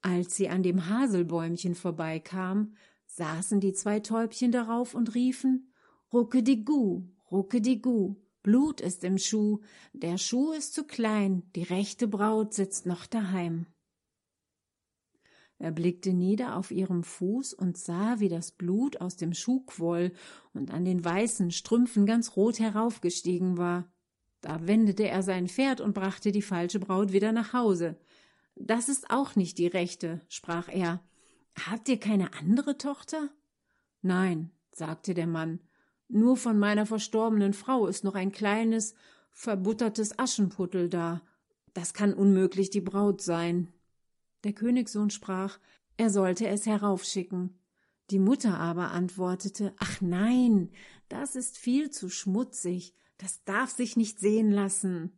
Als 0.02 0.36
sie 0.36 0.48
an 0.48 0.64
dem 0.64 0.88
Haselbäumchen 0.88 1.76
vorbeikam, 1.76 2.76
saßen 3.08 3.60
die 3.60 3.74
zwei 3.74 4.00
Täubchen 4.00 4.52
darauf 4.52 4.94
und 4.94 5.16
riefen 5.16 5.69
Ruckedigu, 6.12 7.04
ruckedigu, 7.32 8.16
Blut 8.42 8.82
ist 8.82 9.04
im 9.04 9.20
Schuh, 9.20 9.60
der 9.94 10.18
Schuh 10.18 10.54
ist 10.54 10.74
zu 10.74 10.86
klein, 10.86 11.44
die 11.56 11.62
rechte 11.62 12.08
Braut 12.08 12.54
sitzt 12.54 12.88
noch 12.88 13.06
daheim. 13.06 13.68
Er 15.60 15.72
blickte 15.72 16.14
nieder 16.14 16.56
auf 16.56 16.72
ihrem 16.72 17.04
Fuß 17.04 17.54
und 17.54 17.78
sah, 17.78 18.20
wie 18.20 18.30
das 18.30 18.52
Blut 18.52 19.02
aus 19.02 19.18
dem 19.18 19.34
Schuh 19.34 19.60
quoll 19.66 20.14
und 20.54 20.72
an 20.72 20.84
den 20.84 21.04
weißen 21.06 21.52
Strümpfen 21.52 22.08
ganz 22.08 22.36
rot 22.38 22.60
heraufgestiegen 22.60 23.58
war. 23.58 23.92
Da 24.42 24.66
wendete 24.66 25.08
er 25.08 25.22
sein 25.22 25.48
Pferd 25.48 25.80
und 25.82 25.94
brachte 25.94 26.32
die 26.32 26.42
falsche 26.42 26.80
Braut 26.80 27.12
wieder 27.12 27.34
nach 27.34 27.54
Hause. 27.54 28.00
Das 28.56 28.90
ist 28.90 29.12
auch 29.12 29.36
nicht 29.36 29.58
die 29.58 29.68
rechte, 29.68 30.22
sprach 30.30 30.70
er. 30.70 31.04
Habt 31.68 31.90
ihr 31.90 32.00
keine 32.00 32.34
andere 32.34 32.78
Tochter? 32.78 33.30
Nein, 34.02 34.52
sagte 34.72 35.14
der 35.14 35.28
Mann, 35.28 35.60
nur 36.10 36.38
von 36.38 36.58
meiner 36.58 36.86
verstorbenen 36.86 37.54
Frau 37.54 37.86
ist 37.86 38.04
noch 38.04 38.16
ein 38.16 38.32
kleines, 38.32 38.96
verbuttertes 39.32 40.18
Aschenputtel 40.18 40.90
da. 40.90 41.22
Das 41.74 41.94
kann 41.94 42.14
unmöglich 42.14 42.72
die 42.72 42.82
Braut 42.82 43.22
sein. 43.22 43.72
Der 44.44 44.54
Königssohn 44.54 45.12
sprach, 45.12 45.60
er 45.98 46.10
sollte 46.10 46.48
es 46.48 46.66
heraufschicken. 46.66 47.60
Die 48.10 48.20
Mutter 48.20 48.60
aber 48.60 48.92
antwortete, 48.92 49.74
ach 49.78 50.02
nein, 50.02 50.72
das 51.10 51.36
ist 51.36 51.58
viel 51.58 51.92
zu 51.92 52.10
schmutzig, 52.10 52.96
das 53.18 53.44
darf 53.44 53.70
sich 53.70 53.96
nicht 53.96 54.20
sehen 54.20 54.52
lassen. 54.52 55.12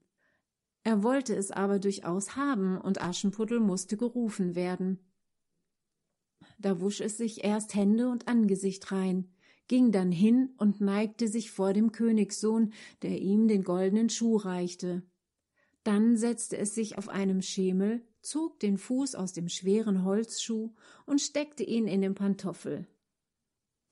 Er 0.83 1.03
wollte 1.03 1.35
es 1.35 1.51
aber 1.51 1.79
durchaus 1.79 2.35
haben, 2.35 2.77
und 2.77 3.01
Aschenputtel 3.01 3.61
musste 3.61 3.95
gerufen 3.95 4.55
werden. 4.55 4.99
Da 6.59 6.81
wusch 6.81 6.99
es 6.99 7.17
sich 7.17 7.45
erst 7.45 7.75
Hände 7.75 8.09
und 8.09 8.27
Angesicht 8.27 8.91
rein, 8.91 9.31
ging 9.71 9.93
dann 9.93 10.11
hin 10.11 10.49
und 10.57 10.81
neigte 10.81 11.29
sich 11.29 11.49
vor 11.49 11.71
dem 11.71 11.93
Königssohn, 11.93 12.73
der 13.03 13.21
ihm 13.21 13.47
den 13.47 13.63
goldenen 13.63 14.09
Schuh 14.09 14.35
reichte. 14.35 15.01
Dann 15.85 16.17
setzte 16.17 16.57
es 16.57 16.75
sich 16.75 16.97
auf 16.97 17.07
einem 17.07 17.41
Schemel, 17.41 18.05
zog 18.21 18.59
den 18.59 18.77
Fuß 18.77 19.15
aus 19.15 19.31
dem 19.31 19.47
schweren 19.47 20.03
Holzschuh 20.03 20.73
und 21.05 21.21
steckte 21.21 21.63
ihn 21.63 21.87
in 21.87 22.01
den 22.01 22.15
Pantoffel. 22.15 22.85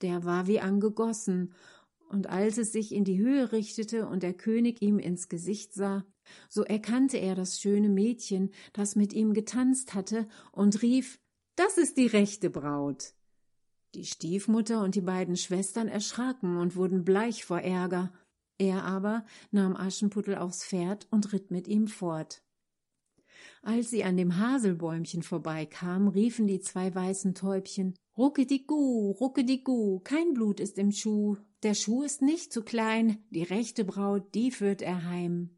Der 0.02 0.22
war 0.22 0.46
wie 0.46 0.60
angegossen, 0.60 1.54
und 2.10 2.26
als 2.26 2.58
es 2.58 2.72
sich 2.72 2.92
in 2.92 3.04
die 3.04 3.18
Höhe 3.18 3.50
richtete 3.50 4.06
und 4.06 4.22
der 4.22 4.34
König 4.34 4.82
ihm 4.82 4.98
ins 4.98 5.30
Gesicht 5.30 5.72
sah, 5.72 6.04
so 6.50 6.62
erkannte 6.62 7.16
er 7.16 7.34
das 7.34 7.58
schöne 7.58 7.88
Mädchen, 7.88 8.50
das 8.74 8.96
mit 8.96 9.14
ihm 9.14 9.32
getanzt 9.32 9.94
hatte, 9.94 10.28
und 10.52 10.82
rief 10.82 11.18
Das 11.56 11.78
ist 11.78 11.96
die 11.96 12.06
rechte 12.06 12.50
Braut. 12.50 13.14
Die 13.94 14.04
Stiefmutter 14.04 14.82
und 14.82 14.94
die 14.94 15.00
beiden 15.00 15.36
Schwestern 15.36 15.88
erschraken 15.88 16.58
und 16.58 16.76
wurden 16.76 17.04
bleich 17.04 17.44
vor 17.44 17.60
Ärger, 17.60 18.12
er 18.56 18.84
aber 18.84 19.24
nahm 19.50 19.74
Aschenputtel 19.74 20.36
aufs 20.36 20.64
Pferd 20.64 21.08
und 21.10 21.32
ritt 21.32 21.50
mit 21.50 21.66
ihm 21.66 21.88
fort. 21.88 22.42
Als 23.62 23.90
sie 23.90 24.04
an 24.04 24.16
dem 24.16 24.38
Haselbäumchen 24.38 25.22
vorbeikam, 25.22 26.08
riefen 26.08 26.46
die 26.46 26.60
zwei 26.60 26.94
weißen 26.94 27.34
Täubchen 27.34 27.94
Ruckedigu, 28.16 29.12
Ruckedigu, 29.12 30.00
kein 30.00 30.34
Blut 30.34 30.60
ist 30.60 30.78
im 30.78 30.92
Schuh, 30.92 31.36
der 31.62 31.74
Schuh 31.74 32.02
ist 32.02 32.22
nicht 32.22 32.52
zu 32.52 32.62
klein, 32.62 33.24
die 33.30 33.42
rechte 33.42 33.84
Braut, 33.84 34.34
die 34.34 34.50
führt 34.50 34.82
er 34.82 35.04
heim. 35.04 35.56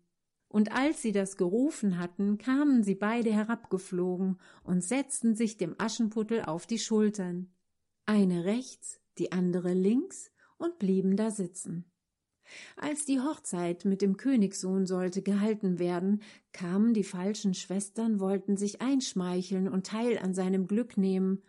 Und 0.48 0.72
als 0.72 1.02
sie 1.02 1.12
das 1.12 1.36
gerufen 1.36 1.98
hatten, 1.98 2.38
kamen 2.38 2.82
sie 2.82 2.94
beide 2.94 3.32
herabgeflogen 3.32 4.38
und 4.64 4.84
setzten 4.84 5.34
sich 5.34 5.56
dem 5.56 5.74
Aschenputtel 5.78 6.42
auf 6.42 6.66
die 6.66 6.78
Schultern, 6.78 7.52
eine 8.12 8.44
rechts, 8.44 9.00
die 9.16 9.32
andere 9.32 9.72
links, 9.72 10.30
und 10.58 10.78
blieben 10.78 11.16
da 11.16 11.30
sitzen. 11.30 11.86
Als 12.76 13.06
die 13.06 13.20
Hochzeit 13.20 13.86
mit 13.86 14.02
dem 14.02 14.18
Königssohn 14.18 14.84
sollte 14.84 15.22
gehalten 15.22 15.78
werden, 15.78 16.20
kamen 16.52 16.92
die 16.92 17.04
falschen 17.04 17.54
Schwestern, 17.54 18.20
wollten 18.20 18.58
sich 18.58 18.82
einschmeicheln 18.82 19.66
und 19.66 19.86
teil 19.86 20.18
an 20.18 20.34
seinem 20.34 20.66
Glück 20.66 20.98
nehmen. 20.98 21.40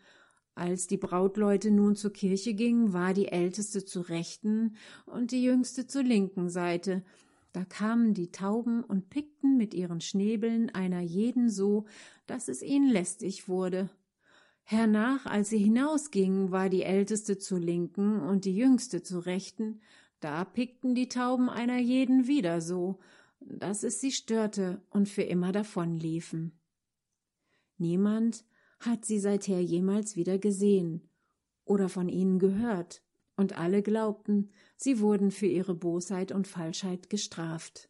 Als 0.56 0.88
die 0.88 0.96
Brautleute 0.96 1.70
nun 1.70 1.98
zur 1.98 2.14
Kirche 2.14 2.54
gingen, 2.54 2.94
war 2.94 3.14
die 3.14 3.28
älteste 3.28 3.84
zur 3.84 4.08
rechten 4.08 4.78
und 5.06 5.32
die 5.32 5.44
jüngste 5.44 5.86
zur 5.86 6.04
linken 6.04 6.48
Seite. 6.48 7.04
Da 7.52 7.66
kamen 7.66 8.14
die 8.14 8.32
Tauben 8.32 8.86
und 8.86 9.10
pickten 9.10 9.58
mit 9.58 9.74
ihren 9.74 10.00
Schnäbeln 10.00 10.70
einer 10.70 11.02
jeden 11.02 11.50
so, 11.50 11.88
dass 12.26 12.48
es 12.48 12.62
ihnen 12.62 12.90
lästig 12.90 13.50
wurde. 13.50 13.90
Hernach, 14.64 15.26
als 15.26 15.50
sie 15.50 15.58
hinausgingen, 15.58 16.52
war 16.52 16.70
die 16.70 16.84
älteste 16.84 17.38
zur 17.38 17.60
linken 17.60 18.22
und 18.22 18.46
die 18.46 18.56
jüngste 18.56 19.04
zur 19.04 19.26
rechten, 19.26 19.82
da 20.20 20.46
pickten 20.46 20.96
die 20.96 21.10
Tauben 21.10 21.50
einer 21.50 21.80
jeden 21.80 22.28
wieder 22.28 22.62
so, 22.62 23.00
dass 23.42 23.84
es 23.84 24.00
sie 24.00 24.12
störte 24.12 24.82
und 24.90 25.10
für 25.10 25.24
immer 25.24 25.52
davonliefen. 25.52 26.58
Niemand 27.78 28.46
hat 28.80 29.06
sie 29.06 29.20
seither 29.20 29.62
jemals 29.62 30.16
wieder 30.16 30.38
gesehen 30.38 31.10
oder 31.66 31.90
von 31.90 32.10
ihnen 32.10 32.40
gehört, 32.40 33.04
und 33.36 33.58
alle 33.58 33.82
glaubten, 33.82 34.52
sie 34.78 35.00
wurden 35.00 35.32
für 35.32 35.48
ihre 35.48 35.74
Bosheit 35.74 36.32
und 36.32 36.48
Falschheit 36.48 37.10
gestraft. 37.10 37.90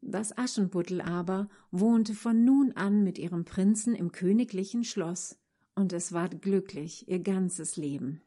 Das 0.00 0.36
Aschenputtel 0.36 1.00
aber 1.00 1.48
wohnte 1.70 2.14
von 2.14 2.44
nun 2.44 2.72
an 2.72 3.04
mit 3.04 3.18
ihrem 3.18 3.44
Prinzen 3.44 3.94
im 3.94 4.12
königlichen 4.12 4.84
Schloss, 4.84 5.38
und 5.74 5.92
es 5.92 6.12
war 6.12 6.28
glücklich 6.28 7.08
ihr 7.08 7.20
ganzes 7.20 7.76
Leben. 7.76 8.22